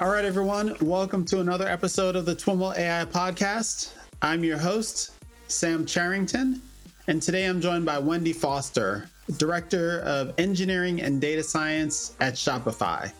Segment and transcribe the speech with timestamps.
[0.00, 3.92] All right, everyone, welcome to another episode of the TWIML AI podcast.
[4.22, 5.12] I'm your host,
[5.46, 6.60] Sam Charrington,
[7.06, 13.12] and today I'm joined by Wendy Foster, Director of Engineering and Data Science at Shopify.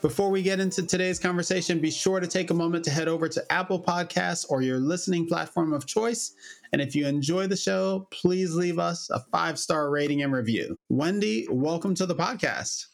[0.00, 3.28] Before we get into today's conversation, be sure to take a moment to head over
[3.28, 6.34] to Apple Podcasts or your listening platform of choice.
[6.72, 10.76] And if you enjoy the show, please leave us a five star rating and review.
[10.88, 12.86] Wendy, welcome to the podcast.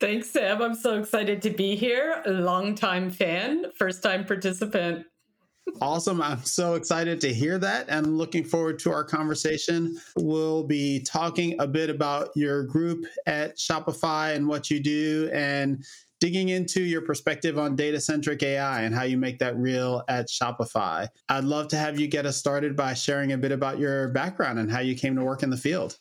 [0.00, 0.62] Thanks, Sam.
[0.62, 2.22] I'm so excited to be here.
[2.24, 5.04] Longtime fan, first time participant.
[5.82, 6.22] Awesome.
[6.22, 9.98] I'm so excited to hear that and looking forward to our conversation.
[10.16, 15.84] We'll be talking a bit about your group at Shopify and what you do and
[16.18, 20.28] digging into your perspective on data centric AI and how you make that real at
[20.28, 21.08] Shopify.
[21.28, 24.58] I'd love to have you get us started by sharing a bit about your background
[24.58, 25.98] and how you came to work in the field.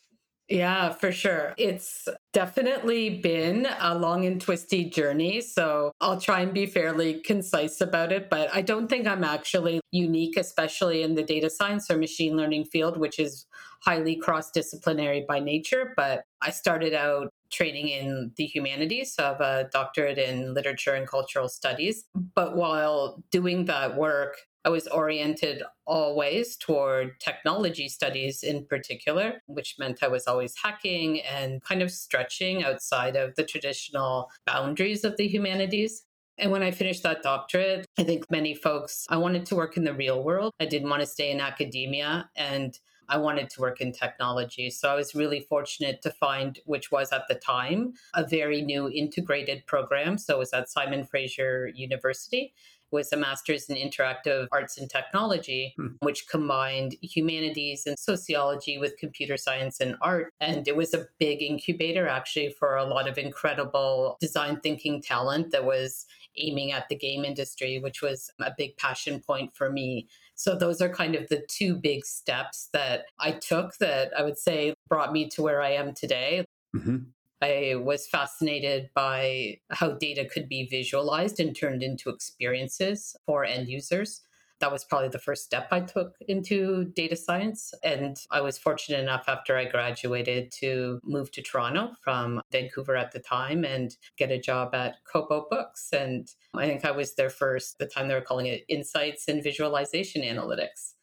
[0.49, 1.53] Yeah, for sure.
[1.57, 5.41] It's definitely been a long and twisty journey.
[5.41, 9.81] So I'll try and be fairly concise about it, but I don't think I'm actually
[9.91, 13.45] unique, especially in the data science or machine learning field, which is
[13.81, 15.93] highly cross disciplinary by nature.
[15.95, 19.15] But I started out training in the humanities.
[19.15, 22.05] So I have a doctorate in literature and cultural studies.
[22.35, 29.75] But while doing that work, I was oriented always toward technology studies in particular, which
[29.79, 35.15] meant I was always hacking and kind of stretching outside of the traditional boundaries of
[35.17, 36.03] the humanities.
[36.37, 39.85] And when I finished that doctorate, I think many folks, I wanted to work in
[39.85, 40.53] the real world.
[40.59, 42.77] I didn't want to stay in academia and
[43.09, 44.69] I wanted to work in technology.
[44.69, 48.89] So I was really fortunate to find, which was at the time, a very new
[48.89, 50.17] integrated program.
[50.17, 52.53] So it was at Simon Fraser University
[52.91, 55.87] was a master's in interactive arts and technology, hmm.
[55.99, 60.33] which combined humanities and sociology with computer science and art.
[60.39, 65.51] And it was a big incubator actually for a lot of incredible design thinking talent
[65.51, 66.05] that was
[66.37, 70.07] aiming at the game industry, which was a big passion point for me.
[70.39, 74.37] So those are kind of the two big steps that I took that I would
[74.37, 76.45] say brought me to where I am today.
[76.73, 76.97] Mm-hmm.
[77.41, 83.67] I was fascinated by how data could be visualized and turned into experiences for end
[83.67, 84.21] users.
[84.59, 87.73] That was probably the first step I took into data science.
[87.83, 93.11] And I was fortunate enough after I graduated to move to Toronto from Vancouver at
[93.11, 95.89] the time and get a job at Kobo Books.
[95.93, 99.43] And I think I was there first, the time they were calling it Insights and
[99.43, 100.93] Visualization Analytics.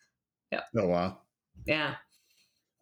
[0.53, 0.61] Yeah.
[0.77, 1.19] Oh, wow.
[1.67, 1.95] Yeah.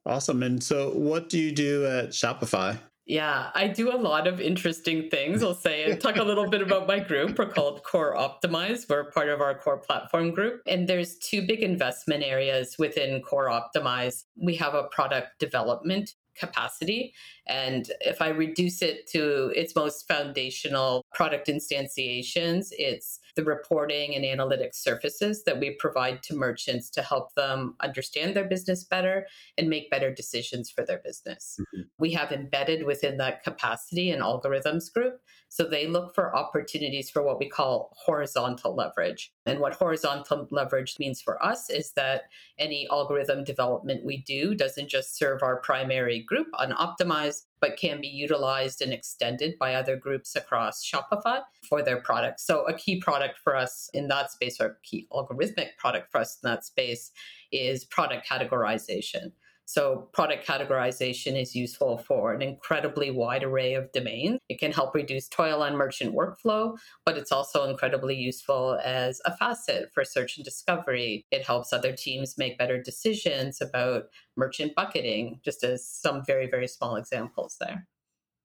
[0.06, 0.42] Awesome.
[0.42, 2.78] And so, what do you do at Shopify?
[3.06, 5.42] Yeah, I do a lot of interesting things.
[5.42, 7.38] I'll say and talk a little bit about my group.
[7.38, 8.88] We're called Core Optimize.
[8.88, 10.62] We're part of our core platform group.
[10.66, 14.24] And there's two big investment areas within Core Optimize.
[14.36, 17.12] We have a product development capacity.
[17.46, 24.24] And if I reduce it to its most foundational product instantiations, it's the reporting and
[24.24, 29.26] analytics surfaces that we provide to merchants to help them understand their business better
[29.58, 31.58] and make better decisions for their business.
[31.60, 31.82] Mm-hmm.
[31.98, 35.20] We have embedded within that capacity an algorithms group.
[35.48, 39.32] So they look for opportunities for what we call horizontal leverage.
[39.46, 42.22] And what horizontal leverage means for us is that
[42.58, 47.98] any algorithm development we do doesn't just serve our primary group on Optimize, but can
[47.98, 52.46] be utilized and extended by other groups across Shopify for their products.
[52.46, 56.38] So, a key product for us in that space, or key algorithmic product for us
[56.42, 57.10] in that space,
[57.52, 59.32] is product categorization.
[59.66, 64.38] So, product categorization is useful for an incredibly wide array of domains.
[64.48, 66.76] It can help reduce toil on merchant workflow,
[67.06, 71.24] but it's also incredibly useful as a facet for search and discovery.
[71.30, 74.04] It helps other teams make better decisions about
[74.36, 77.86] merchant bucketing, just as some very, very small examples there.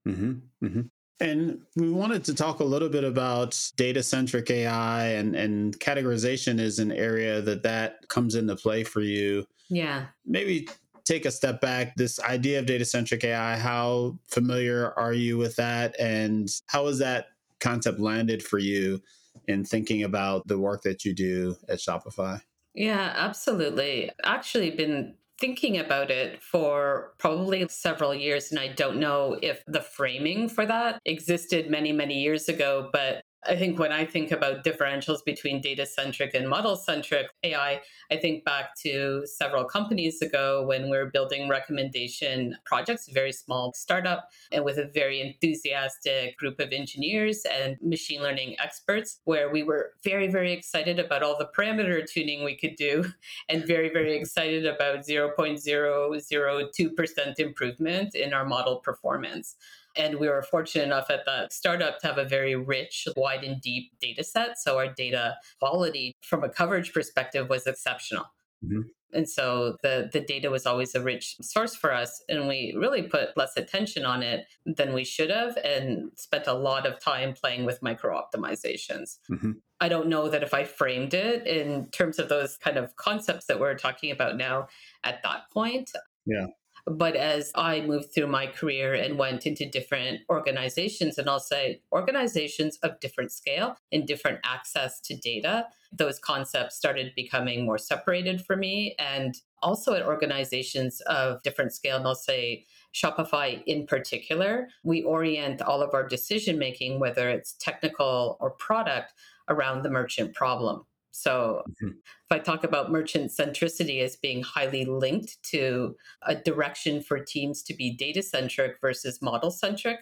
[0.08, 0.82] Mm-hmm, mm-hmm.
[1.22, 6.60] And we wanted to talk a little bit about data centric AI and, and categorization
[6.60, 9.46] is an area that that comes into play for you.
[9.70, 10.06] Yeah.
[10.26, 10.70] Maybe
[11.10, 15.56] take a step back, this idea of data centric AI, how familiar are you with
[15.56, 16.00] that?
[16.00, 17.30] And how has that
[17.60, 19.02] concept landed for you
[19.48, 22.42] in thinking about the work that you do at Shopify?
[22.76, 24.12] Yeah, absolutely.
[24.24, 29.82] Actually, been thinking about it for probably several years, and I don't know if the
[29.82, 34.66] framing for that existed many, many years ago, but I think when I think about
[34.66, 37.80] differentials between data centric and model centric AI,
[38.12, 43.32] I think back to several companies ago when we were building recommendation projects, a very
[43.32, 49.50] small startup, and with a very enthusiastic group of engineers and machine learning experts, where
[49.50, 53.06] we were very, very excited about all the parameter tuning we could do
[53.50, 59.56] and very, very excited about 0.002% improvement in our model performance.
[60.00, 63.62] And we were fortunate enough at the startup to have a very rich, wide, and
[63.62, 64.58] deep data set.
[64.58, 68.26] So our data quality from a coverage perspective was exceptional.
[68.64, 68.82] Mm-hmm.
[69.12, 72.24] And so the, the data was always a rich source for us.
[72.30, 76.54] And we really put less attention on it than we should have and spent a
[76.54, 79.18] lot of time playing with micro optimizations.
[79.30, 79.54] Mm-hmm.
[79.82, 83.48] I don't know that if I framed it in terms of those kind of concepts
[83.48, 84.68] that we're talking about now
[85.04, 85.92] at that point.
[86.26, 86.46] Yeah.
[86.86, 91.82] But as I moved through my career and went into different organizations, and I'll say
[91.92, 98.46] organizations of different scale and different access to data, those concepts started becoming more separated
[98.46, 98.96] for me.
[99.00, 105.62] And also at organizations of different scale, and I'll say Shopify in particular, we orient
[105.62, 109.14] all of our decision making, whether it's technical or product,
[109.48, 110.86] around the merchant problem.
[111.12, 111.98] So, mm-hmm.
[111.98, 117.64] if I talk about merchant centricity as being highly linked to a direction for teams
[117.64, 120.00] to be data centric versus model centric,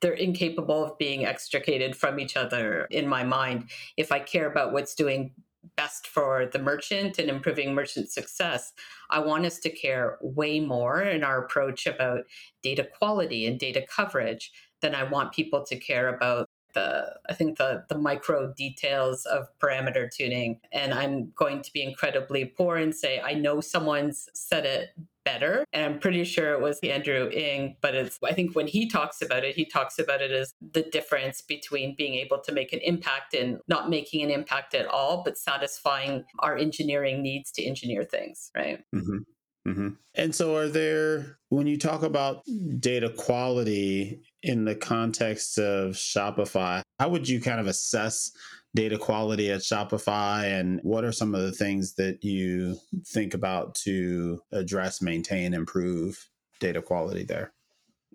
[0.00, 3.70] they're incapable of being extricated from each other in my mind.
[3.96, 5.32] If I care about what's doing
[5.76, 8.72] best for the merchant and improving merchant success,
[9.10, 12.24] I want us to care way more in our approach about
[12.62, 17.58] data quality and data coverage than I want people to care about the I think
[17.58, 20.60] the the micro details of parameter tuning.
[20.72, 24.90] And I'm going to be incredibly poor and say I know someone's said it
[25.24, 25.64] better.
[25.72, 29.20] And I'm pretty sure it was Andrew Ng, but it's I think when he talks
[29.20, 32.80] about it, he talks about it as the difference between being able to make an
[32.82, 38.04] impact and not making an impact at all, but satisfying our engineering needs to engineer
[38.04, 38.84] things, right?
[38.94, 39.18] Mm-hmm.
[39.66, 39.88] Mm-hmm.
[40.14, 42.42] And so, are there, when you talk about
[42.78, 48.30] data quality in the context of Shopify, how would you kind of assess
[48.74, 50.44] data quality at Shopify?
[50.58, 56.28] And what are some of the things that you think about to address, maintain, improve
[56.60, 57.52] data quality there?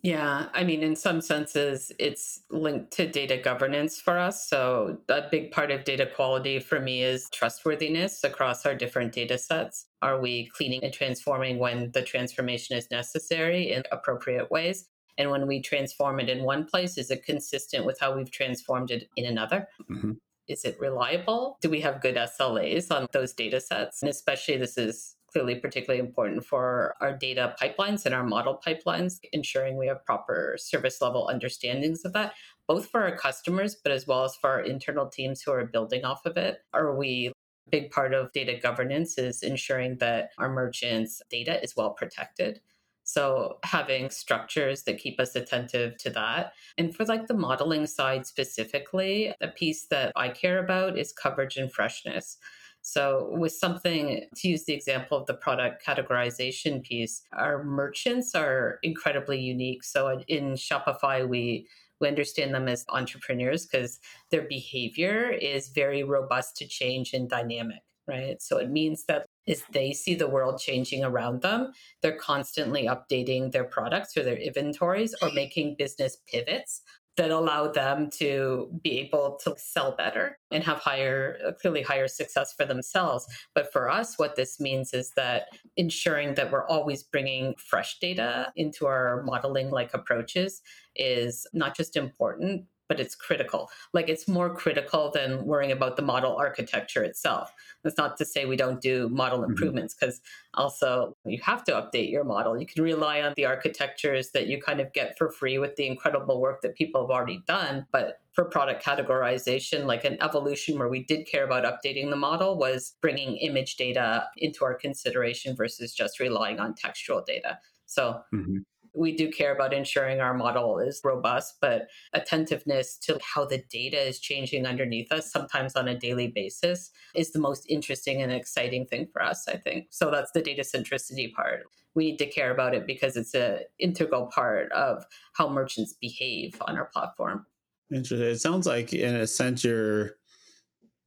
[0.03, 4.49] Yeah, I mean, in some senses, it's linked to data governance for us.
[4.49, 9.37] So, a big part of data quality for me is trustworthiness across our different data
[9.37, 9.85] sets.
[10.01, 14.89] Are we cleaning and transforming when the transformation is necessary in appropriate ways?
[15.17, 18.91] And when we transform it in one place, is it consistent with how we've transformed
[18.91, 19.69] it in another?
[19.89, 20.13] Mm-hmm.
[20.49, 21.57] Is it reliable?
[21.61, 24.01] Do we have good SLAs on those data sets?
[24.01, 29.19] And especially, this is clearly particularly important for our data pipelines and our model pipelines,
[29.33, 32.33] ensuring we have proper service level understandings of that,
[32.67, 36.05] both for our customers, but as well as for our internal teams who are building
[36.05, 36.59] off of it.
[36.73, 41.75] Are we a big part of data governance is ensuring that our merchants' data is
[41.75, 42.61] well protected.
[43.05, 46.53] So having structures that keep us attentive to that.
[46.77, 51.57] And for like the modeling side specifically, a piece that I care about is coverage
[51.57, 52.37] and freshness.
[52.85, 58.77] So, with something to use the example of the product categorization piece, our merchants are
[58.83, 59.85] incredibly unique.
[59.85, 61.67] So, in Shopify, we
[62.01, 63.99] we understand them as entrepreneurs because
[64.29, 68.41] their behavior is very robust to change and dynamic, right?
[68.41, 71.71] So it means that as they see the world changing around them,
[72.01, 76.81] they're constantly updating their products or their inventories or making business pivots
[77.17, 82.07] that allow them to be able to sell better and have higher uh, clearly higher
[82.07, 83.27] success for themselves.
[83.53, 88.51] But for us what this means is that ensuring that we're always bringing fresh data
[88.55, 90.61] into our modeling like approaches
[90.95, 93.69] is not just important but it's critical.
[93.93, 97.51] Like it's more critical than worrying about the model architecture itself.
[97.83, 99.51] That's not to say we don't do model mm-hmm.
[99.51, 100.61] improvements because mm-hmm.
[100.61, 102.59] also you have to update your model.
[102.59, 105.87] You can rely on the architectures that you kind of get for free with the
[105.87, 107.85] incredible work that people have already done.
[107.91, 112.57] But for product categorization, like an evolution where we did care about updating the model
[112.57, 117.59] was bringing image data into our consideration versus just relying on textual data.
[117.85, 118.57] So mm-hmm
[118.95, 123.99] we do care about ensuring our model is robust, but attentiveness to how the data
[123.99, 128.85] is changing underneath us, sometimes on a daily basis, is the most interesting and exciting
[128.85, 129.87] thing for us, I think.
[129.89, 131.63] So that's the data centricity part.
[131.95, 136.55] We need to care about it because it's an integral part of how merchants behave
[136.61, 137.45] on our platform.
[137.91, 138.27] Interesting.
[138.27, 140.11] It sounds like, in a sense, you're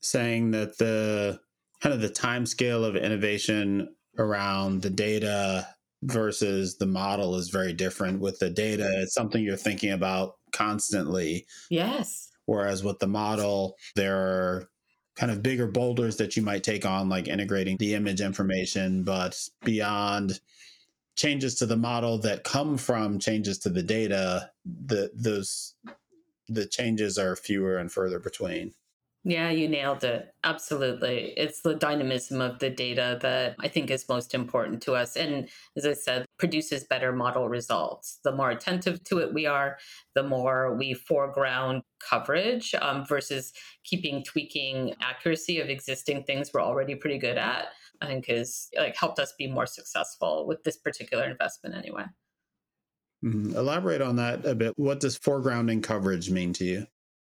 [0.00, 1.40] saying that the
[1.82, 5.66] kind of the time scale of innovation around the data
[6.02, 8.88] versus the model is very different with the data.
[9.02, 11.46] It's something you're thinking about constantly.
[11.70, 12.30] Yes.
[12.46, 14.68] Whereas with the model there are
[15.16, 19.40] kind of bigger boulders that you might take on like integrating the image information but
[19.64, 20.38] beyond
[21.16, 25.74] changes to the model that come from changes to the data the those
[26.48, 28.74] the changes are fewer and further between
[29.28, 30.32] Yeah, you nailed it.
[30.44, 31.32] Absolutely.
[31.36, 35.16] It's the dynamism of the data that I think is most important to us.
[35.16, 38.20] And as I said, produces better model results.
[38.22, 39.78] The more attentive to it we are,
[40.14, 43.52] the more we foreground coverage um, versus
[43.82, 47.70] keeping tweaking accuracy of existing things we're already pretty good at.
[48.00, 52.04] I think is like helped us be more successful with this particular investment anyway.
[53.24, 53.56] Mm-hmm.
[53.56, 54.74] Elaborate on that a bit.
[54.76, 56.86] What does foregrounding coverage mean to you?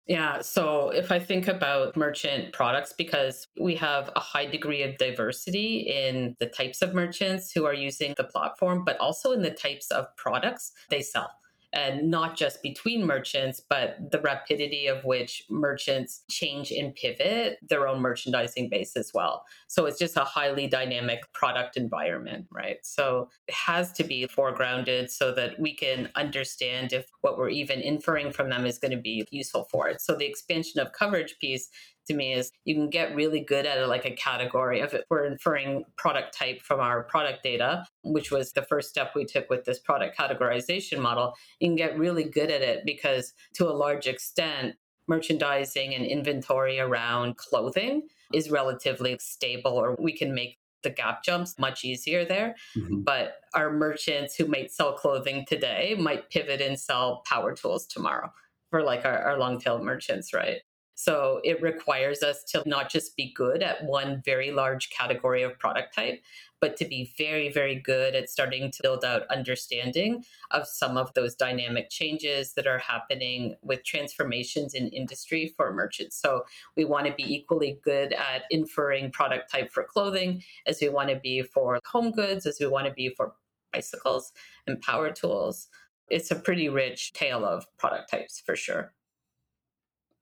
[0.06, 0.40] Yeah.
[0.40, 5.78] So if I think about merchant products, because we have a high degree of diversity
[5.78, 9.90] in the types of merchants who are using the platform, but also in the types
[9.90, 11.30] of products they sell
[11.76, 17.86] and not just between merchants, but the rapidity of which merchants change and pivot their
[17.86, 19.44] own merchandising base as well.
[19.68, 22.78] So it's just a highly dynamic product environment, right?
[22.82, 27.80] So it has to be foregrounded so that we can understand if what we're even
[27.80, 30.00] inferring from them is going to be useful for it.
[30.00, 31.68] So the expansion of coverage piece
[32.06, 35.04] to me is you can get really good at it like a category of it.
[35.10, 39.50] We're inferring product type from our product data, which was the first step we took
[39.50, 41.34] with this product categorization model.
[41.60, 44.76] You can get really good at it because to a large extent,
[45.08, 51.58] merchandising and inventory around clothing is relatively stable or we can make the gap jumps
[51.58, 52.54] much easier there.
[52.76, 53.02] Mm-hmm.
[53.02, 58.32] But our merchants who might sell clothing today might pivot and sell power tools tomorrow
[58.70, 60.60] for like our, our long tail merchants, right?
[60.98, 65.58] So it requires us to not just be good at one very large category of
[65.58, 66.22] product type,
[66.58, 71.12] but to be very, very good at starting to build out understanding of some of
[71.12, 76.16] those dynamic changes that are happening with transformations in industry for merchants.
[76.16, 76.46] So
[76.78, 81.10] we want to be equally good at inferring product type for clothing as we want
[81.10, 83.34] to be for home goods, as we want to be for
[83.70, 84.32] bicycles
[84.66, 85.68] and power tools.
[86.08, 88.94] It's a pretty rich tail of product types for sure.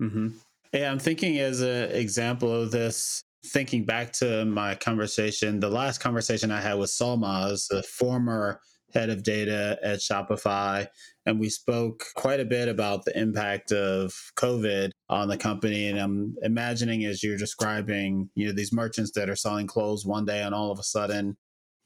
[0.02, 0.31] Mm-hmm.
[0.75, 5.99] Yeah, I'm thinking as an example of this, thinking back to my conversation, the last
[5.99, 8.61] conversation I had with Solmaz, the former
[8.93, 10.88] head of data at Shopify.
[11.26, 15.88] And we spoke quite a bit about the impact of COVID on the company.
[15.88, 20.25] And I'm imagining as you're describing, you know, these merchants that are selling clothes one
[20.25, 21.37] day and all of a sudden,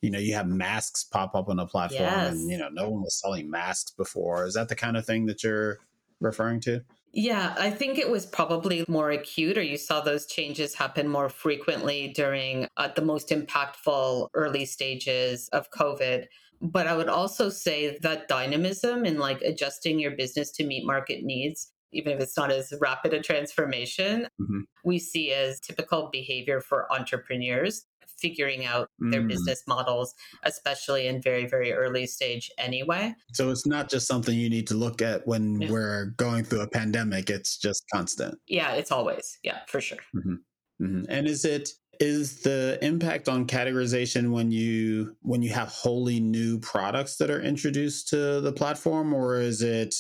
[0.00, 2.33] you know, you have masks pop up on the platform yes.
[2.33, 4.47] and, you know, no one was selling masks before.
[4.47, 5.78] Is that the kind of thing that you're
[6.20, 6.82] referring to?
[7.12, 11.28] Yeah, I think it was probably more acute, or you saw those changes happen more
[11.28, 16.26] frequently during uh, the most impactful early stages of COVID.
[16.60, 21.22] But I would also say that dynamism in like adjusting your business to meet market
[21.22, 24.60] needs, even if it's not as rapid a transformation, mm-hmm.
[24.84, 27.87] we see as typical behavior for entrepreneurs
[28.20, 29.10] figuring out mm.
[29.10, 33.14] their business models, especially in very, very early stage anyway.
[33.34, 36.68] So it's not just something you need to look at when we're going through a
[36.68, 38.38] pandemic, it's just constant.
[38.46, 39.38] Yeah, it's always.
[39.42, 39.98] Yeah, for sure.
[40.16, 40.84] Mm-hmm.
[40.84, 41.04] Mm-hmm.
[41.08, 41.70] And is it
[42.00, 47.40] is the impact on categorization when you when you have wholly new products that are
[47.40, 49.94] introduced to the platform or is it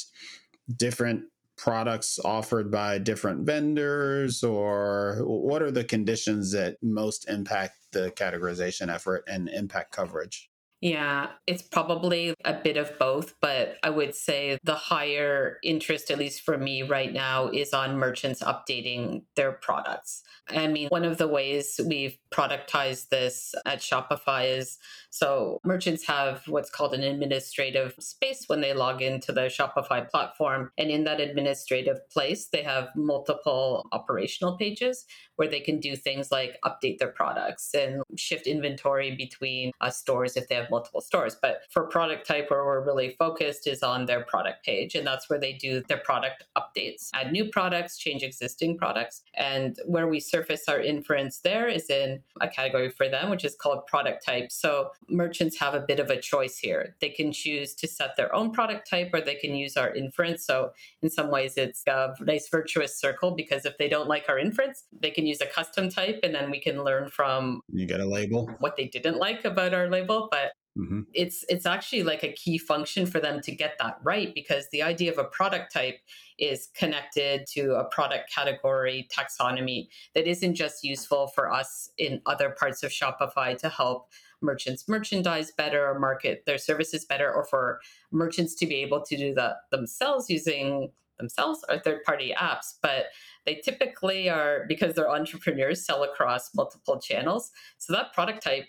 [0.76, 1.24] different
[1.58, 8.92] products offered by different vendors or what are the conditions that most impact the categorization
[8.92, 10.48] effort and impact coverage
[10.80, 16.18] yeah, it's probably a bit of both, but I would say the higher interest, at
[16.18, 20.22] least for me right now, is on merchants updating their products.
[20.48, 24.78] I mean, one of the ways we've productized this at Shopify is
[25.10, 30.70] so merchants have what's called an administrative space when they log into the Shopify platform.
[30.78, 36.30] And in that administrative place, they have multiple operational pages where they can do things
[36.30, 41.36] like update their products and shift inventory between uh, stores if they have multiple stores.
[41.40, 44.94] But for product type, where we're really focused is on their product page.
[44.94, 49.22] And that's where they do their product updates, add new products, change existing products.
[49.34, 53.56] And where we surface our inference there is in a category for them, which is
[53.56, 54.50] called product type.
[54.50, 56.94] So merchants have a bit of a choice here.
[57.00, 60.44] They can choose to set their own product type or they can use our inference.
[60.44, 64.38] So in some ways, it's a nice virtuous circle because if they don't like our
[64.38, 68.00] inference, they can use a custom type and then we can learn from you get
[68.00, 70.28] a label what they didn't like about our label.
[70.30, 71.00] But Mm-hmm.
[71.12, 74.82] It's it's actually like a key function for them to get that right because the
[74.82, 75.98] idea of a product type
[76.38, 82.50] is connected to a product category taxonomy that isn't just useful for us in other
[82.50, 84.08] parts of Shopify to help
[84.40, 87.80] merchants merchandise better or market their services better or for
[88.12, 93.06] merchants to be able to do that themselves using themselves or third party apps but
[93.44, 98.66] they typically are because they're entrepreneurs sell across multiple channels so that product type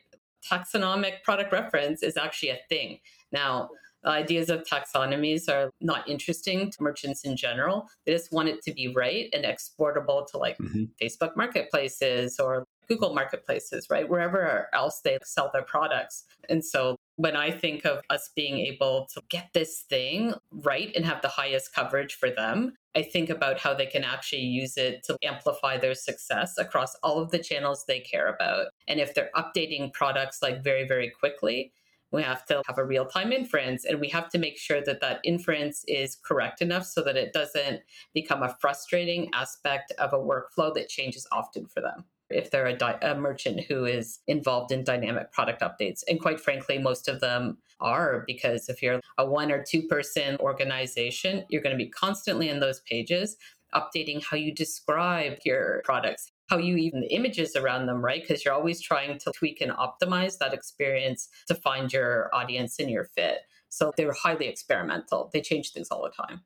[0.48, 3.00] taxonomic product reference is actually a thing.
[3.32, 3.70] Now,
[4.06, 7.88] ideas of taxonomies are not interesting to merchants in general.
[8.06, 10.86] They just want it to be right and exportable to like mm-hmm.
[11.02, 14.10] Facebook marketplaces or Google marketplaces, right?
[14.10, 16.26] Wherever else they sell their products.
[16.50, 21.06] And so when I think of us being able to get this thing right and
[21.06, 25.04] have the highest coverage for them, I think about how they can actually use it
[25.04, 28.68] to amplify their success across all of the channels they care about.
[28.88, 31.74] And if they're updating products like very, very quickly,
[32.12, 35.02] we have to have a real time inference and we have to make sure that
[35.02, 37.82] that inference is correct enough so that it doesn't
[38.14, 42.78] become a frustrating aspect of a workflow that changes often for them if they're a,
[42.78, 46.04] di- a, merchant who is involved in dynamic product updates.
[46.08, 50.38] And quite frankly, most of them are because if you're a one or two person
[50.38, 53.38] organization, you're going to be constantly in those pages
[53.74, 58.22] updating how you describe your products, how you even the images around them, right?
[58.22, 62.90] Because you're always trying to tweak and optimize that experience to find your audience and
[62.90, 63.40] your fit.
[63.70, 65.30] So they're highly experimental.
[65.32, 66.42] They change things all the time.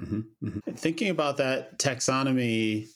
[0.00, 0.72] Mm-hmm, mm-hmm.
[0.74, 2.88] Thinking about that taxonomy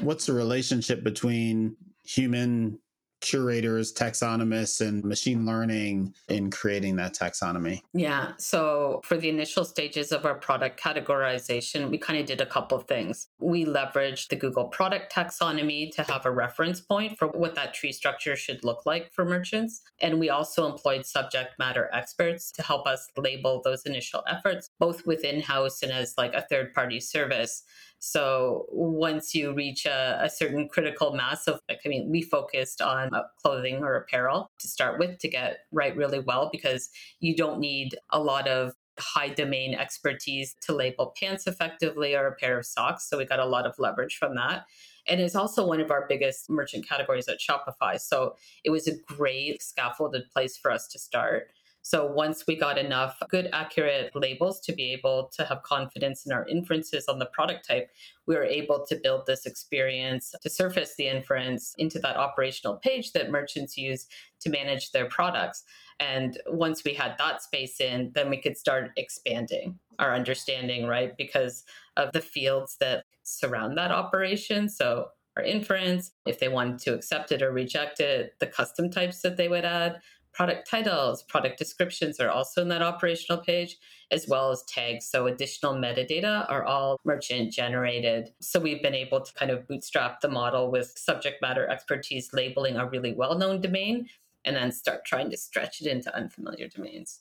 [0.00, 2.78] what's the relationship between human
[3.22, 7.80] curators, taxonomists, and machine learning in creating that taxonomy?
[7.94, 8.32] Yeah.
[8.36, 12.76] So, for the initial stages of our product categorization, we kind of did a couple
[12.76, 13.28] of things.
[13.38, 17.92] We leveraged the Google product taxonomy to have a reference point for what that tree
[17.92, 19.80] structure should look like for merchants.
[20.00, 25.06] And we also employed subject matter experts to help us label those initial efforts, both
[25.06, 27.62] within house and as like a third party service
[28.04, 32.82] so once you reach a, a, certain critical mass of, like, I mean, we focused
[32.82, 36.90] on uh, clothing or apparel to start with to get right really well because
[37.20, 42.34] you don't need a lot of high domain expertise to label pants effectively or a
[42.34, 43.08] pair of socks.
[43.08, 44.64] So we got a lot of leverage from that.
[45.06, 48.00] And it's also one of our biggest merchant categories at Shopify.
[48.00, 51.52] So it was a great scaffolded place for us to start.
[51.82, 56.32] So once we got enough good, accurate labels to be able to have confidence in
[56.32, 57.90] our inferences on the product type,
[58.26, 63.12] we were able to build this experience to surface the inference into that operational page
[63.12, 64.06] that merchants use
[64.40, 65.64] to manage their products.
[65.98, 71.16] And once we had that space in, then we could start expanding our understanding, right?
[71.16, 71.64] Because
[71.96, 74.68] of the fields that surround that operation.
[74.68, 79.20] So our inference, if they wanted to accept it or reject it, the custom types
[79.22, 80.00] that they would add,
[80.32, 83.76] product titles, product descriptions are also in that operational page,
[84.10, 85.06] as well as tags.
[85.06, 88.32] So additional metadata are all merchant generated.
[88.40, 92.76] So we've been able to kind of bootstrap the model with subject matter expertise labeling
[92.76, 94.08] a really well known domain
[94.44, 97.20] and then start trying to stretch it into unfamiliar domains.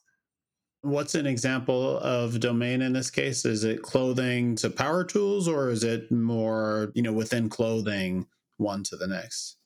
[0.84, 3.46] What's an example of domain in this case?
[3.46, 8.26] Is it clothing to power tools or is it more, you know, within clothing
[8.58, 9.58] one to the next?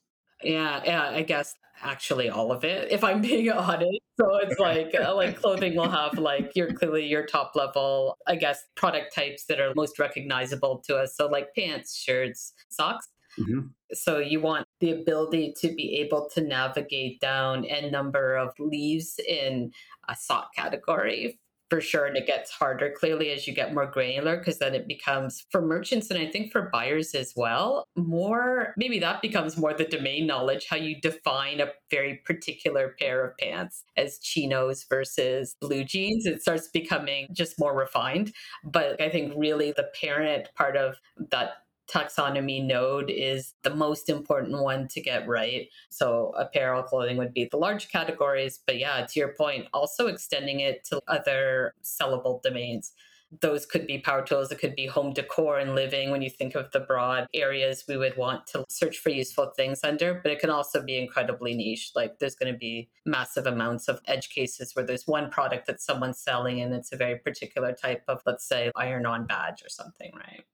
[0.43, 3.99] Yeah, yeah, I guess actually all of it if i'm being honest.
[4.17, 8.35] So it's like uh, like clothing will have like your clearly your top level i
[8.35, 11.15] guess product types that are most recognizable to us.
[11.15, 13.07] So like pants shirts socks.
[13.37, 13.67] Mm-hmm.
[13.91, 19.19] so you want the ability to be able to navigate down a number of leaves
[19.27, 19.71] in
[20.07, 21.37] a sock category
[21.75, 22.05] for sure.
[22.05, 25.61] And it gets harder clearly as you get more granular because then it becomes for
[25.61, 30.25] merchants and I think for buyers as well, more maybe that becomes more the domain
[30.25, 36.25] knowledge, how you define a very particular pair of pants as chinos versus blue jeans.
[36.25, 38.31] It starts becoming just more refined.
[38.63, 40.95] But I think really the parent part of
[41.31, 45.67] that taxonomy node is the most important one to get right.
[45.89, 48.59] So, apparel, clothing would be the large categories.
[48.65, 52.93] But yeah, to your point, also extending it to other sellable domains.
[53.41, 56.55] Those could be power tools, it could be home decor and living when you think
[56.55, 60.21] of the broad areas we would want to search for useful things under.
[60.23, 61.91] But it can also be incredibly niche.
[61.95, 65.81] Like there's going to be massive amounts of edge cases where there's one product that
[65.81, 69.69] someone's selling and it's a very particular type of, let's say, iron on badge or
[69.69, 70.45] something, right?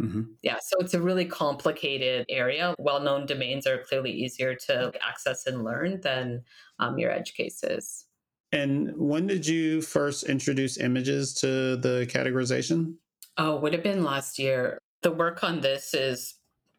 [0.00, 0.22] Mm-hmm.
[0.42, 2.74] Yeah, so it's a really complicated area.
[2.78, 6.42] Well known domains are clearly easier to access and learn than
[6.78, 8.06] um, your edge cases.
[8.52, 12.94] And when did you first introduce images to the categorization?
[13.36, 14.78] Oh, would have been last year.
[15.02, 16.34] The work on this is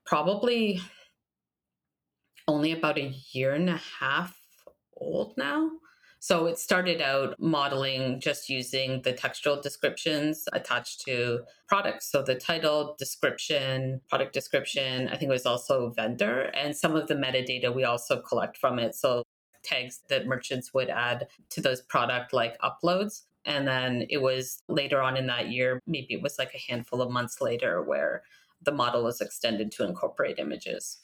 [0.06, 0.82] probably
[2.48, 4.36] only about a year and a half
[4.98, 5.72] old now.
[6.24, 12.12] So it started out modeling just using the textual descriptions attached to products.
[12.12, 17.08] So the title, description, product description, I think it was also vendor, and some of
[17.08, 18.94] the metadata we also collect from it.
[18.94, 19.24] So
[19.64, 23.24] tags that merchants would add to those product like uploads.
[23.46, 27.02] And then it was later on in that year, maybe it was like a handful
[27.02, 28.22] of months later, where
[28.62, 31.00] the model was extended to incorporate images.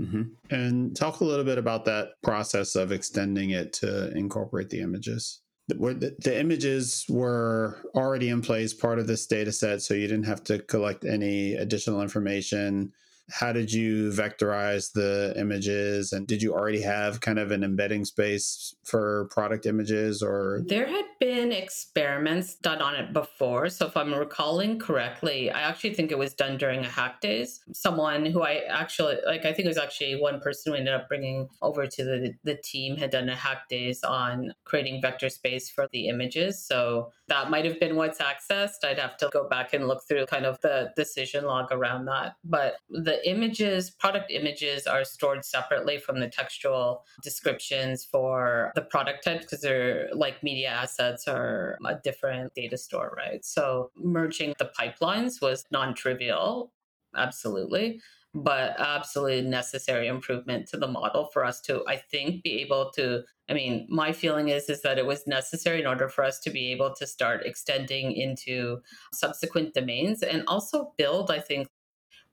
[0.00, 0.22] Mm-hmm.
[0.50, 5.42] And talk a little bit about that process of extending it to incorporate the images.
[5.68, 10.24] the, the images were already in place, part of this data set, so you didn't
[10.24, 12.92] have to collect any additional information
[13.32, 16.12] how did you vectorize the images?
[16.12, 20.62] And did you already have kind of an embedding space for product images or?
[20.66, 23.68] There had been experiments done on it before.
[23.68, 27.60] So if i'm recalling correctly i actually think it was done during a hack days.
[27.72, 31.08] Someone who i actually like i think it was actually one person who ended up
[31.08, 35.70] bringing over to the, the team had done a hack days on creating vector space
[35.70, 36.64] for the images.
[36.64, 38.84] So that might have been what's accessed.
[38.84, 42.34] I'd have to go back and look through kind of the decision log around that.
[42.44, 49.24] But the images, product images are stored separately from the textual descriptions for the product
[49.24, 53.44] types because they're like media assets are a different data store, right?
[53.44, 56.72] So merging the pipelines was non trivial,
[57.16, 58.00] absolutely
[58.34, 63.22] but absolutely necessary improvement to the model for us to i think be able to
[63.48, 66.48] i mean my feeling is is that it was necessary in order for us to
[66.50, 68.78] be able to start extending into
[69.12, 71.66] subsequent domains and also build i think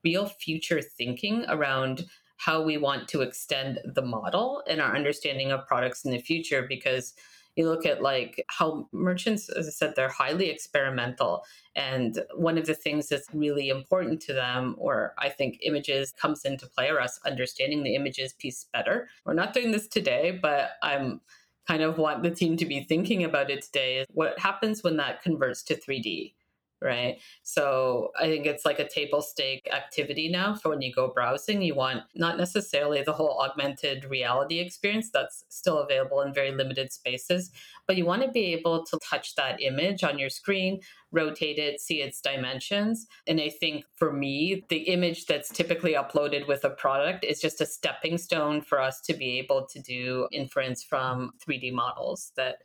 [0.04, 2.06] real future thinking around
[2.38, 6.64] how we want to extend the model and our understanding of products in the future
[6.68, 7.14] because
[7.56, 12.66] you look at like how merchants as i said they're highly experimental and one of
[12.66, 17.00] the things that's really important to them or i think images comes into play or
[17.00, 19.08] us understanding the images piece better.
[19.24, 21.20] We're not doing this today but i'm
[21.66, 24.96] kind of want the team to be thinking about it today is what happens when
[24.96, 26.32] that converts to 3d
[26.80, 27.18] right?
[27.42, 31.62] So I think it's like a table stake activity now for when you go browsing.
[31.62, 36.92] You want not necessarily the whole augmented reality experience that's still available in very limited
[36.92, 37.50] spaces,
[37.86, 41.80] but you want to be able to touch that image on your screen, rotate it,
[41.80, 43.06] see its dimensions.
[43.26, 47.60] And I think for me, the image that's typically uploaded with a product is just
[47.60, 52.58] a stepping stone for us to be able to do inference from 3D models that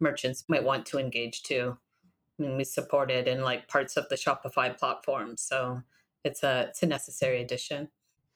[0.00, 1.76] merchants might want to engage to.
[2.38, 5.36] Mean, we support it in like parts of the Shopify platform.
[5.36, 5.82] So
[6.24, 7.88] it's a it's a necessary addition.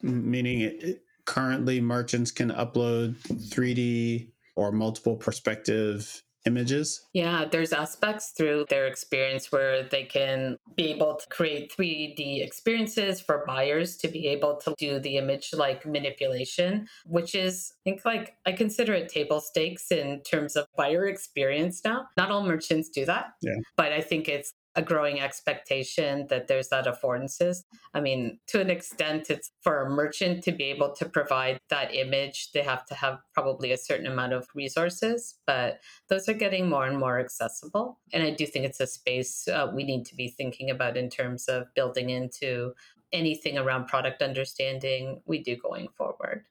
[0.02, 7.06] Meaning, it, currently merchants can upload 3D or multiple perspective images?
[7.12, 13.20] Yeah, there's aspects through their experience where they can be able to create 3D experiences
[13.20, 18.04] for buyers to be able to do the image like manipulation, which is, I think,
[18.04, 22.06] like I consider it table stakes in terms of buyer experience now.
[22.16, 23.56] Not all merchants do that, yeah.
[23.76, 27.64] but I think it's a growing expectation that there's that affordances.
[27.92, 31.94] I mean, to an extent, it's for a merchant to be able to provide that
[31.94, 36.68] image, they have to have probably a certain amount of resources, but those are getting
[36.68, 37.98] more and more accessible.
[38.12, 41.10] And I do think it's a space uh, we need to be thinking about in
[41.10, 42.72] terms of building into
[43.12, 46.44] anything around product understanding we do going forward.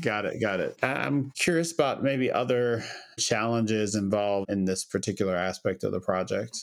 [0.00, 0.40] Got it.
[0.40, 0.76] Got it.
[0.82, 2.82] I'm curious about maybe other
[3.18, 6.58] challenges involved in this particular aspect of the project.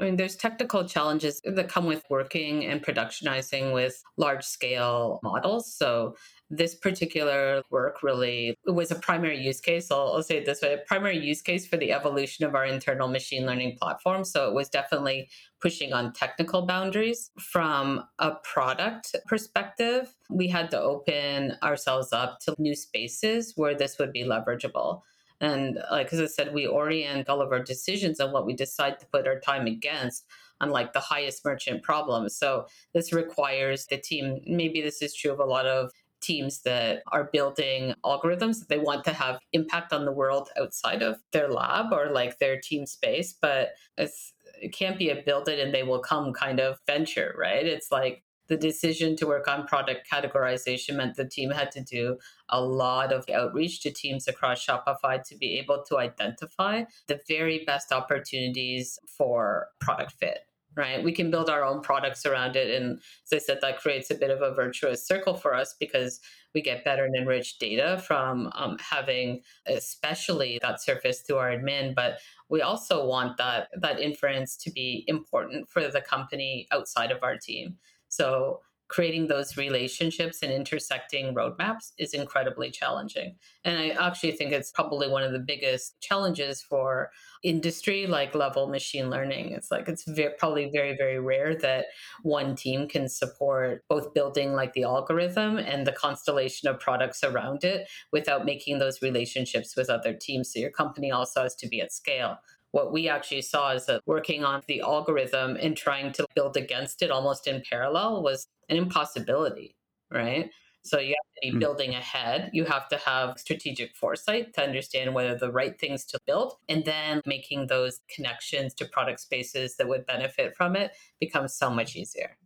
[0.00, 5.72] I mean, there's technical challenges that come with working and productionizing with large scale models.
[5.72, 6.16] So,
[6.50, 9.90] this particular work really was a primary use case.
[9.90, 12.64] I'll, I'll say it this way a primary use case for the evolution of our
[12.64, 14.24] internal machine learning platform.
[14.24, 15.28] So, it was definitely
[15.60, 17.30] pushing on technical boundaries.
[17.38, 23.96] From a product perspective, we had to open ourselves up to new spaces where this
[24.00, 25.02] would be leverageable.
[25.44, 28.98] And like as I said, we orient all of our decisions on what we decide
[28.98, 30.24] to put our time against
[30.60, 32.34] on like the highest merchant problems.
[32.34, 35.90] So this requires the team, maybe this is true of a lot of
[36.22, 41.02] teams that are building algorithms that they want to have impact on the world outside
[41.02, 45.48] of their lab or like their team space, but it's it can't be a build
[45.48, 47.66] it and they will come kind of venture, right?
[47.66, 52.18] It's like the decision to work on product categorization meant the team had to do
[52.48, 57.64] a lot of outreach to teams across Shopify to be able to identify the very
[57.64, 60.40] best opportunities for product fit
[60.76, 61.02] right?
[61.02, 62.80] We can build our own products around it.
[62.80, 66.20] And as I said, that creates a bit of a virtuous circle for us because
[66.54, 71.94] we get better and enriched data from um, having, especially that surface through our admin.
[71.94, 77.22] But we also want that that inference to be important for the company outside of
[77.22, 77.76] our team.
[78.16, 83.34] So creating those relationships and intersecting roadmaps is incredibly challenging.
[83.64, 87.10] And I actually think it's probably one of the biggest challenges for
[87.42, 89.50] industry like level machine learning.
[89.52, 91.86] It's like it's very, probably very, very rare that
[92.22, 97.64] one team can support both building like the algorithm and the constellation of products around
[97.64, 100.52] it without making those relationships with other teams.
[100.52, 102.38] So your company also has to be at scale
[102.74, 107.02] what we actually saw is that working on the algorithm and trying to build against
[107.02, 109.76] it almost in parallel was an impossibility,
[110.10, 110.50] right?
[110.82, 111.60] So you have to be mm.
[111.60, 112.50] building ahead.
[112.52, 116.54] You have to have strategic foresight to understand what are the right things to build.
[116.68, 121.70] And then making those connections to product spaces that would benefit from it becomes so
[121.70, 122.36] much easier.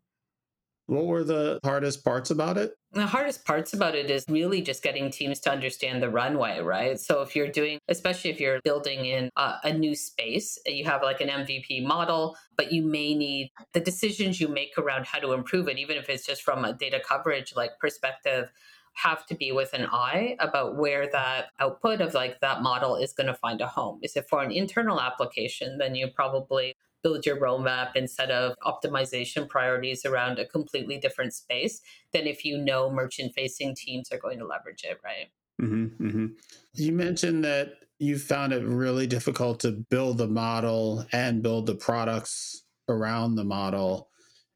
[0.89, 2.73] What were the hardest parts about it?
[2.93, 6.99] The hardest parts about it is really just getting teams to understand the runway, right?
[6.99, 11.03] So if you're doing, especially if you're building in a, a, new space, you have
[11.03, 15.33] like an MVP model, but you may need the decisions you make around how to
[15.33, 18.51] improve it, even if it's just from a data coverage like perspective
[18.95, 23.13] have to be with an eye about where that output of like that model is
[23.13, 24.01] going to find a home.
[24.03, 25.77] Is it for an internal application?
[25.77, 31.81] Then you probably build your roadmap instead of optimization priorities around a completely different space
[32.13, 35.29] than if you know merchant facing teams are going to leverage it, right?
[35.61, 36.27] Mm-hmm, mm-hmm.
[36.75, 41.75] You mentioned that you found it really difficult to build the model and build the
[41.75, 44.09] products around the model.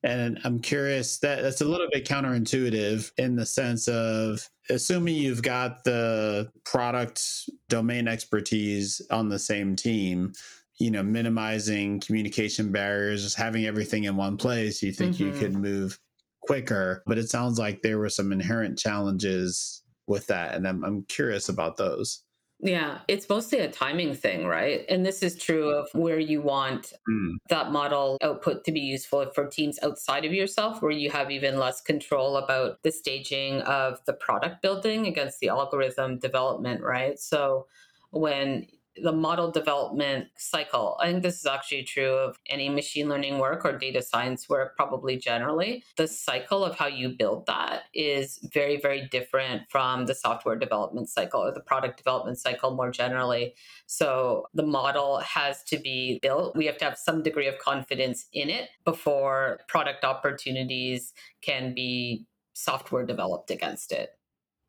[0.04, 5.42] And I'm curious that that's a little bit counterintuitive in the sense of assuming you've
[5.42, 10.32] got the product domain expertise on the same team,
[10.78, 15.34] you know, minimizing communication barriers, just having everything in one place, you think mm-hmm.
[15.34, 15.98] you could move
[16.42, 17.02] quicker.
[17.06, 20.54] But it sounds like there were some inherent challenges with that.
[20.54, 22.24] And I'm, I'm curious about those.
[22.64, 24.84] Yeah, it's mostly a timing thing, right?
[24.88, 27.32] And this is true of where you want mm.
[27.48, 31.58] that model output to be useful for teams outside of yourself, where you have even
[31.58, 37.18] less control about the staging of the product building against the algorithm development, right?
[37.18, 37.66] So
[38.10, 40.96] when the model development cycle.
[41.00, 44.76] I think this is actually true of any machine learning work or data science work,
[44.76, 45.84] probably generally.
[45.96, 51.08] The cycle of how you build that is very, very different from the software development
[51.08, 53.54] cycle or the product development cycle more generally.
[53.86, 56.56] So the model has to be built.
[56.56, 62.26] We have to have some degree of confidence in it before product opportunities can be
[62.54, 64.10] software developed against it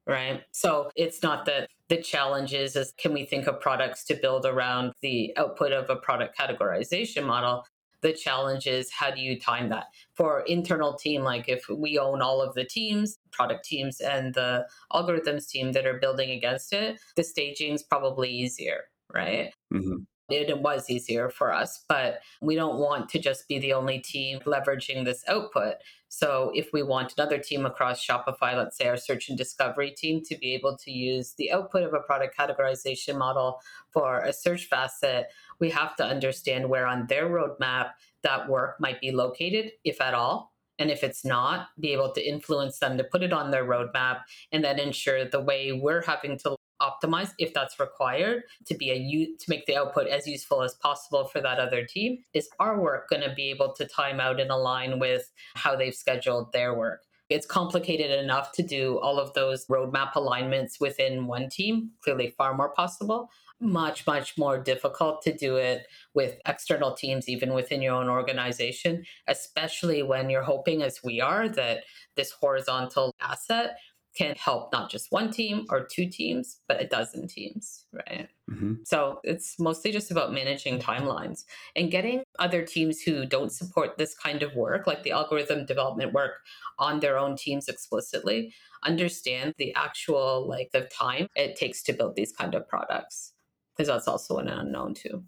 [0.08, 0.42] right?
[0.52, 4.46] So it's not that the challenge is, is can we think of products to build
[4.46, 7.66] around the output of a product categorization model?
[8.02, 11.24] The challenge is how do you time that for internal team?
[11.24, 15.86] Like if we own all of the teams, product teams, and the algorithms team that
[15.86, 18.82] are building against it, the staging is probably easier,
[19.14, 19.54] right?
[19.74, 24.00] Mm-hmm it was easier for us, but we don't want to just be the only
[24.00, 25.76] team leveraging this output.
[26.08, 30.22] So if we want another team across Shopify, let's say our search and discovery team,
[30.26, 33.60] to be able to use the output of a product categorization model
[33.92, 35.28] for a search facet,
[35.60, 40.14] we have to understand where on their roadmap that work might be located, if at
[40.14, 40.54] all.
[40.80, 44.22] And if it's not, be able to influence them to put it on their roadmap
[44.52, 49.36] and then ensure the way we're having to optimize if that's required to be a
[49.38, 53.10] to make the output as useful as possible for that other team is our work
[53.10, 57.02] going to be able to time out and align with how they've scheduled their work.
[57.30, 62.54] It's complicated enough to do all of those roadmap alignments within one team clearly far
[62.54, 63.30] more possible
[63.64, 69.04] much much more difficult to do it with external teams even within your own organization
[69.28, 71.84] especially when you're hoping as we are that
[72.16, 73.78] this horizontal asset
[74.16, 78.30] can help not just one team or two teams, but a dozen teams, right?
[78.50, 78.74] Mm-hmm.
[78.86, 81.46] So it's mostly just about managing timelines
[81.76, 86.14] and getting other teams who don't support this kind of work, like the algorithm development
[86.14, 86.34] work,
[86.80, 92.16] on their own teams explicitly, understand the actual like the time it takes to build
[92.16, 93.34] these kind of products,
[93.76, 95.24] because that's also an unknown too.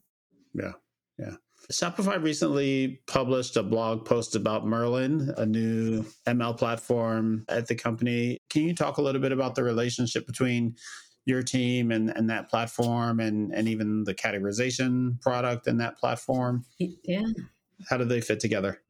[0.53, 0.73] Yeah,
[1.17, 1.35] yeah.
[1.71, 8.37] Shopify recently published a blog post about Merlin, a new ML platform at the company.
[8.55, 10.77] Can you talk a little bit about the relationship between
[11.25, 16.63] your team and, and that platform and, and even the categorization product in that platform?
[16.79, 17.25] Yeah.
[17.89, 18.81] How do they fit together?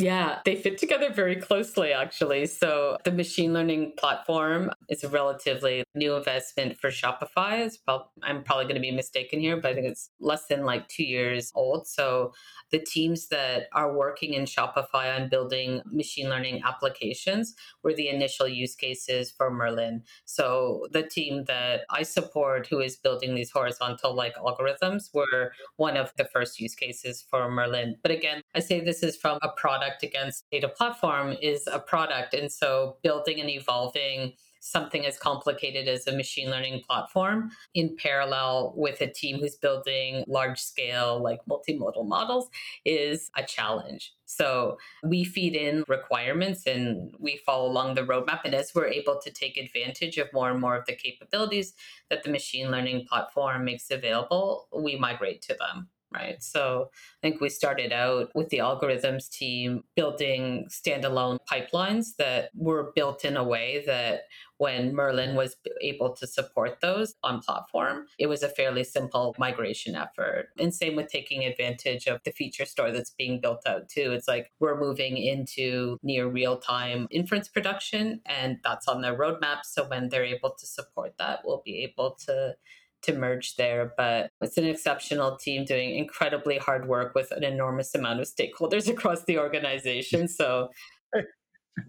[0.00, 2.46] Yeah, they fit together very closely, actually.
[2.46, 7.66] So, the machine learning platform is a relatively new investment for Shopify.
[7.66, 7.78] It's
[8.22, 11.04] I'm probably going to be mistaken here, but I think it's less than like two
[11.04, 11.86] years old.
[11.86, 12.32] So,
[12.70, 18.48] the teams that are working in Shopify on building machine learning applications were the initial
[18.48, 20.02] use cases for Merlin.
[20.24, 25.96] So, the team that I support, who is building these horizontal like algorithms, were one
[25.96, 27.96] of the first use cases for Merlin.
[28.02, 31.78] But again, I say this is from a product product against data platform is a
[31.78, 32.34] product.
[32.34, 38.74] And so building and evolving something as complicated as a machine learning platform in parallel
[38.76, 42.50] with a team who's building large scale, like multimodal models
[42.84, 44.12] is a challenge.
[44.26, 48.40] So we feed in requirements and we follow along the roadmap.
[48.44, 51.72] And as we're able to take advantage of more and more of the capabilities
[52.10, 56.42] that the machine learning platform makes available, we migrate to them right?
[56.42, 62.92] So I think we started out with the algorithms team building standalone pipelines that were
[62.94, 64.22] built in a way that
[64.60, 69.94] when Merlin was able to support those on platform, it was a fairly simple migration
[69.94, 70.48] effort.
[70.58, 74.12] And same with taking advantage of the feature store that's being built out too.
[74.12, 79.60] It's like we're moving into near real time inference production, and that's on their roadmap.
[79.64, 82.54] So when they're able to support that, we'll be able to
[83.02, 83.92] to merge there.
[83.96, 88.88] But it's an exceptional team doing incredibly hard work with an enormous amount of stakeholders
[88.90, 90.28] across the organization.
[90.28, 90.70] So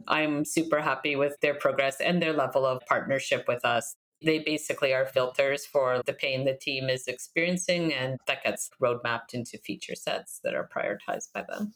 [0.08, 3.96] I'm super happy with their progress and their level of partnership with us.
[4.24, 9.34] They basically are filters for the pain the team is experiencing, and that gets roadmapped
[9.34, 11.74] into feature sets that are prioritized by them.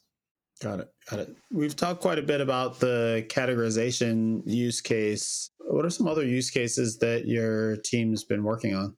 [0.61, 0.93] Got it.
[1.09, 1.35] Got it.
[1.51, 5.49] We've talked quite a bit about the categorization use case.
[5.59, 8.95] What are some other use cases that your team's been working on?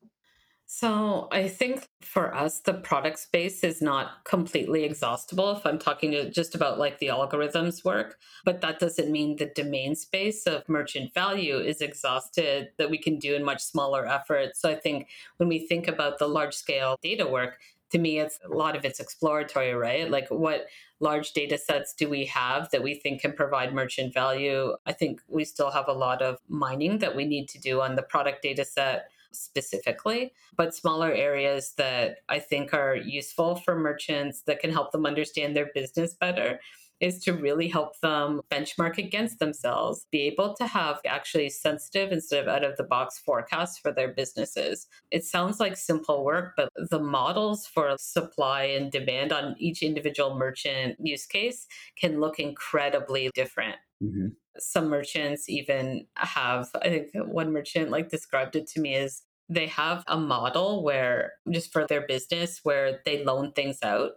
[0.69, 6.11] So I think for us, the product space is not completely exhaustible if I'm talking
[6.11, 10.67] to just about like the algorithms work, but that doesn't mean the domain space of
[10.67, 14.59] merchant value is exhausted that we can do in much smaller efforts.
[14.59, 17.59] So I think when we think about the large scale data work,
[17.91, 20.11] to me it's a lot of it's exploratory right?
[20.11, 20.67] Like what
[20.99, 24.75] large data sets do we have that we think can provide merchant value?
[24.85, 27.95] I think we still have a lot of mining that we need to do on
[27.95, 34.43] the product data set specifically, but smaller areas that I think are useful for merchants
[34.47, 36.59] that can help them understand their business better
[36.99, 42.41] is to really help them benchmark against themselves, be able to have actually sensitive instead
[42.41, 44.87] of out of the box forecasts for their businesses.
[45.11, 50.35] It sounds like simple work, but the models for supply and demand on each individual
[50.35, 51.67] merchant use case
[51.99, 53.77] can look incredibly different.
[54.03, 54.27] Mm-hmm.
[54.59, 59.67] some merchants even have i think one merchant like described it to me as they
[59.67, 64.11] have a model where just for their business where they loan things out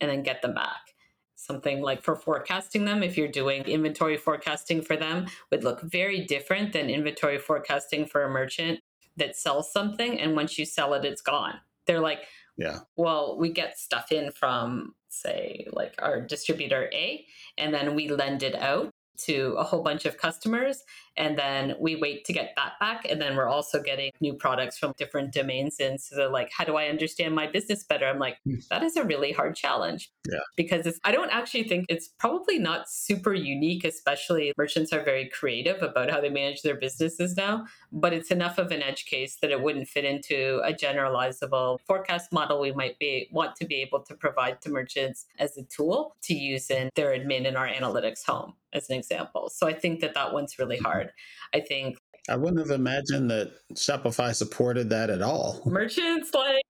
[0.00, 0.94] and then get them back.
[1.36, 6.24] Something like for forecasting them if you're doing inventory forecasting for them would look very
[6.24, 8.80] different than inventory forecasting for a merchant
[9.16, 11.54] that sells something and once you sell it it's gone.
[11.86, 12.20] They're like
[12.56, 12.80] yeah.
[12.96, 17.24] Well we get stuff in from say like our distributor a
[17.58, 20.84] and then we lend it out to a whole bunch of customers
[21.16, 23.06] and then we wait to get that back.
[23.08, 26.64] And then we're also getting new products from different domains and so they're like how
[26.64, 28.06] do i understand my business better?
[28.06, 28.56] I'm like hmm.
[28.70, 30.10] that is a really hard challenge.
[30.30, 30.38] Yeah.
[30.56, 35.82] because i don't actually think it's probably not super unique especially merchants are very creative
[35.82, 37.66] about how they manage their businesses now.
[37.92, 42.32] But it's enough of an edge case that it wouldn't fit into a generalizable forecast
[42.32, 46.16] model we might be want to be able to provide to merchants as a tool
[46.22, 49.50] to use in their admin in our analytics home as an example.
[49.50, 51.03] So i think that that one's really hard
[51.52, 55.60] I think I wouldn't have imagined that Shopify supported that at all.
[55.66, 56.64] Merchants like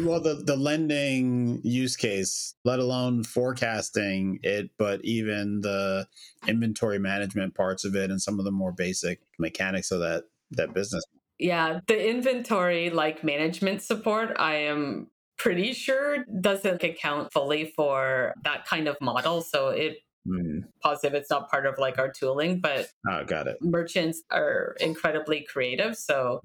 [0.00, 6.06] well the the lending use case, let alone forecasting it, but even the
[6.46, 10.74] inventory management parts of it and some of the more basic mechanics of that that
[10.74, 11.04] business.
[11.38, 18.66] Yeah, the inventory like management support I am pretty sure doesn't account fully for that
[18.66, 19.96] kind of model so it
[20.28, 20.64] Mm.
[20.82, 23.56] Positive it's not part of like our tooling, but oh, got it.
[23.62, 26.42] Merchants are incredibly creative, so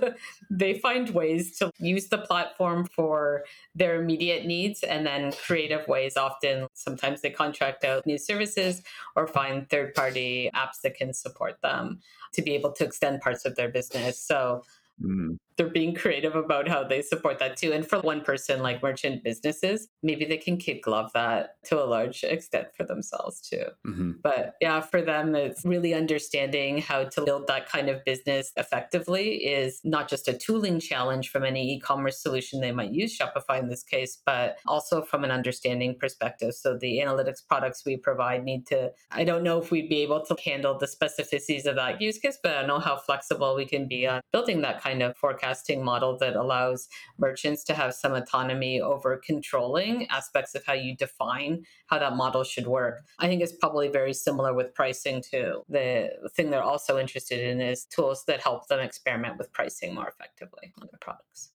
[0.50, 6.16] they find ways to use the platform for their immediate needs and then creative ways
[6.16, 8.82] often sometimes they contract out new services
[9.14, 12.00] or find third party apps that can support them
[12.32, 14.18] to be able to extend parts of their business.
[14.18, 14.62] So
[15.02, 17.72] mm they're being creative about how they support that too.
[17.72, 21.84] And for one person like merchant businesses, maybe they can kid glove that to a
[21.84, 23.64] large extent for themselves too.
[23.86, 24.12] Mm-hmm.
[24.22, 29.44] But yeah, for them, it's really understanding how to build that kind of business effectively
[29.44, 33.58] is not just a tooling challenge from any e commerce solution they might use, Shopify
[33.58, 36.54] in this case, but also from an understanding perspective.
[36.54, 40.24] So the analytics products we provide need to, I don't know if we'd be able
[40.24, 43.88] to handle the specificities of that use case, but I know how flexible we can
[43.88, 48.14] be on building that kind of forecast forecasting model that allows merchants to have some
[48.14, 53.00] autonomy over controlling aspects of how you define how that model should work.
[53.18, 55.62] I think it's probably very similar with pricing too.
[55.68, 60.08] The thing they're also interested in is tools that help them experiment with pricing more
[60.08, 61.52] effectively on their products.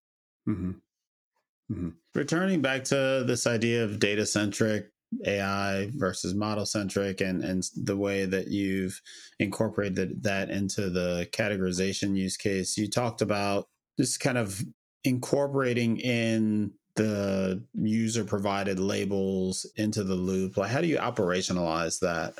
[0.47, 0.71] Mm-hmm.
[1.71, 1.89] Mm-hmm.
[2.15, 4.93] Returning back to this idea of data centric
[5.25, 8.99] AI versus model centric and, and the way that you've
[9.39, 12.77] incorporated that into the categorization use case.
[12.77, 13.67] You talked about
[14.00, 14.62] just kind of
[15.04, 22.33] incorporating in the user provided labels into the loop like how do you operationalize that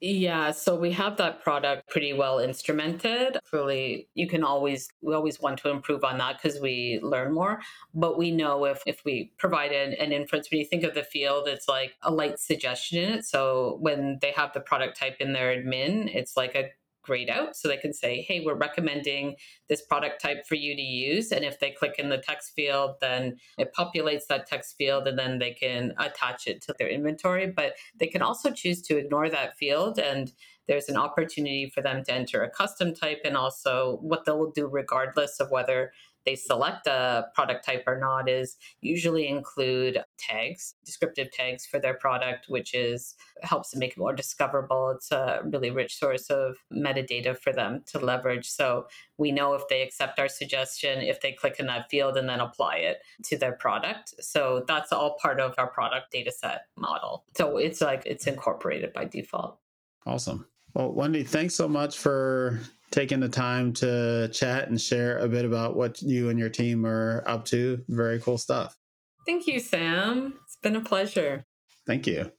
[0.00, 3.38] Yeah, so we have that product pretty well instrumented.
[3.52, 7.60] really you can always we always want to improve on that because we learn more.
[7.94, 11.04] But we know if if we provide an, an inference, when you think of the
[11.04, 13.24] field, it's like a light suggestion in it.
[13.24, 16.70] So when they have the product type in their admin, it's like a
[17.04, 19.36] grayed out so they can say, hey, we're recommending
[19.68, 21.30] this product type for you to use.
[21.32, 25.18] And if they click in the text field, then it populates that text field and
[25.18, 27.46] then they can attach it to their inventory.
[27.46, 30.32] But they can also choose to ignore that field and
[30.66, 34.66] there's an opportunity for them to enter a custom type and also what they'll do
[34.66, 35.92] regardless of whether
[36.24, 41.94] they select a product type or not is usually include tags, descriptive tags for their
[41.94, 44.90] product, which is helps to make it more discoverable.
[44.90, 48.48] It's a really rich source of metadata for them to leverage.
[48.48, 48.86] So
[49.18, 52.40] we know if they accept our suggestion, if they click in that field and then
[52.40, 54.14] apply it to their product.
[54.20, 57.24] So that's all part of our product data set model.
[57.36, 59.58] So it's like it's incorporated by default.
[60.06, 60.46] Awesome.
[60.74, 62.60] Well, Wendy, thanks so much for
[62.90, 66.84] taking the time to chat and share a bit about what you and your team
[66.84, 67.82] are up to.
[67.88, 68.76] Very cool stuff.
[69.24, 70.34] Thank you, Sam.
[70.44, 71.44] It's been a pleasure.
[71.86, 72.30] Thank you.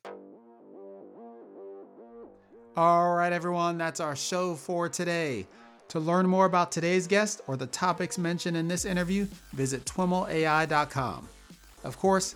[2.76, 5.48] All right, everyone, that's our show for today.
[5.90, 11.30] To learn more about today's guest or the topics mentioned in this interview, visit twimlai.com.
[11.86, 12.36] Of course,